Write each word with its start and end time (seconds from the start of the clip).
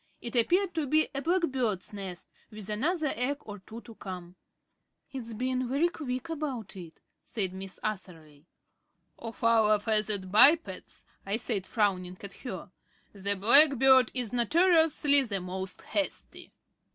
It 0.19 0.35
appeared 0.35 0.73
to 0.73 0.87
be 0.87 1.09
a 1.13 1.21
black 1.21 1.43
bird's 1.43 1.93
nest 1.93 2.33
with 2.49 2.69
another 2.71 3.13
egg 3.15 3.37
or 3.41 3.59
two 3.59 3.81
to 3.81 3.93
come. 3.93 4.35
"It's 5.11 5.33
been 5.35 5.69
very 5.69 5.89
quick 5.89 6.27
about 6.27 6.75
it," 6.75 6.99
said 7.23 7.53
Miss 7.53 7.79
Atherley. 7.83 8.47
"Of 9.19 9.43
our 9.43 9.77
feathered 9.77 10.31
bipeds," 10.31 11.05
I 11.23 11.35
said, 11.35 11.67
frowning 11.67 12.17
at 12.23 12.33
her, 12.33 12.71
"the 13.13 13.35
blackbird 13.35 14.09
is 14.15 14.33
notoriously 14.33 15.21
the 15.21 15.39
most 15.39 15.83
hasty." 15.83 16.51